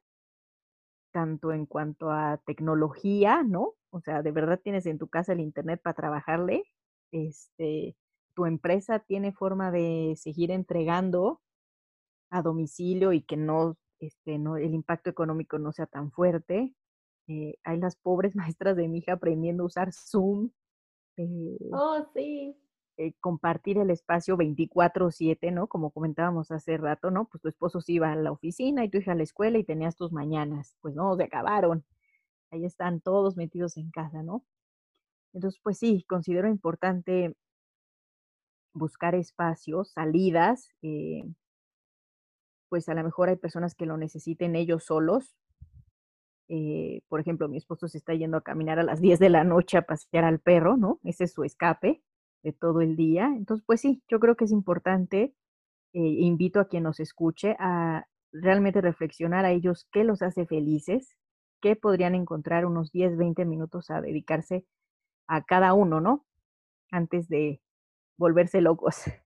[1.12, 3.74] tanto en cuanto a tecnología, ¿no?
[3.90, 6.62] O sea, de verdad tienes en tu casa el Internet para trabajarle,
[7.10, 7.96] este,
[8.36, 11.40] tu empresa tiene forma de seguir entregando
[12.30, 16.76] a domicilio y que no, este, no, el impacto económico no sea tan fuerte.
[17.26, 20.50] Eh, hay las pobres maestras de mi hija aprendiendo a usar Zoom,
[21.16, 22.56] eh, oh, sí.
[22.96, 25.66] Eh, compartir el espacio 24/7, ¿no?
[25.66, 27.26] Como comentábamos hace rato, ¿no?
[27.26, 29.64] Pues tu esposo se iba a la oficina y tu hija a la escuela y
[29.64, 30.76] tenías tus mañanas.
[30.80, 31.84] Pues no, se acabaron.
[32.50, 34.44] Ahí están todos metidos en casa, ¿no?
[35.34, 37.34] Entonces, pues sí, considero importante
[38.74, 40.70] buscar espacios, salidas.
[40.82, 41.24] Eh,
[42.68, 45.36] pues a lo mejor hay personas que lo necesiten ellos solos,
[46.48, 49.44] eh, por ejemplo, mi esposo se está yendo a caminar a las 10 de la
[49.44, 51.00] noche a pasear al perro, ¿no?
[51.04, 52.02] Ese es su escape
[52.44, 53.26] de todo el día.
[53.26, 55.34] Entonces, pues sí, yo creo que es importante,
[55.94, 61.16] eh, invito a quien nos escuche a realmente reflexionar a ellos qué los hace felices,
[61.60, 64.66] qué podrían encontrar unos 10, 20 minutos a dedicarse
[65.26, 66.26] a cada uno, ¿no?
[66.90, 67.62] Antes de
[68.18, 69.04] volverse locos.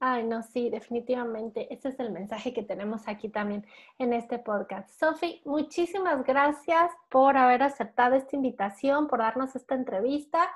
[0.00, 1.72] Ay, no, sí, definitivamente.
[1.72, 3.64] Ese es el mensaje que tenemos aquí también
[3.98, 4.90] en este podcast.
[4.90, 10.50] Sofi, muchísimas gracias por haber aceptado esta invitación, por darnos esta entrevista,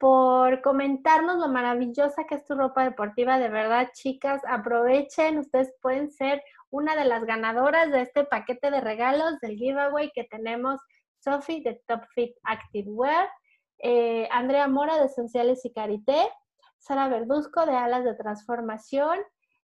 [0.00, 3.38] por comentarnos lo maravillosa que es tu ropa deportiva.
[3.38, 5.38] De verdad, chicas, aprovechen.
[5.38, 10.24] Ustedes pueden ser una de las ganadoras de este paquete de regalos del giveaway que
[10.24, 10.80] tenemos.
[11.18, 13.28] Sofi de Top Fit Activewear,
[13.78, 16.30] eh, Andrea Mora de Esenciales y Carité,
[16.78, 19.18] Sara Verduzco de Alas de Transformación,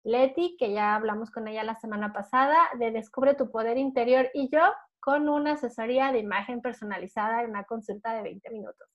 [0.03, 4.51] Leti, que ya hablamos con ella la semana pasada, de Descubre tu Poder Interior y
[4.51, 4.63] yo
[4.99, 8.89] con una asesoría de imagen personalizada en una consulta de 20 minutos.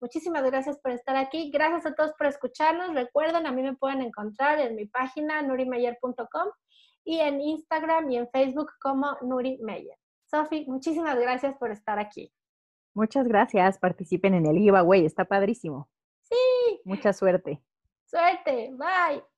[0.00, 1.50] Muchísimas gracias por estar aquí.
[1.50, 2.94] Gracias a todos por escucharnos.
[2.94, 6.48] Recuerden, a mí me pueden encontrar en mi página nurimeyer.com
[7.04, 9.96] y en Instagram y en Facebook como Nuri Meyer.
[10.30, 12.32] Sofi, muchísimas gracias por estar aquí.
[12.94, 13.78] Muchas gracias.
[13.78, 15.04] Participen en el giveaway.
[15.06, 15.88] Está padrísimo.
[16.22, 16.80] Sí.
[16.84, 17.62] Mucha suerte.
[18.04, 18.70] Suerte.
[18.72, 19.37] Bye.